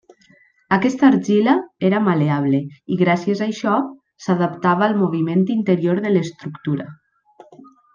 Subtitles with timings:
[0.77, 1.53] Aquesta argila
[1.89, 2.63] era mal·leable
[2.95, 3.77] i gràcies a això
[4.27, 6.93] s'adaptava al moviment interior de l'estructura.